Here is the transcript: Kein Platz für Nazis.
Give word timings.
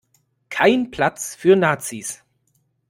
Kein 0.49 0.89
Platz 0.89 1.35
für 1.35 1.55
Nazis. 1.55 2.23